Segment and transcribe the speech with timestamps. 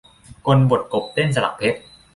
[0.47, 1.79] กลบทกบเต้นสลักเพชร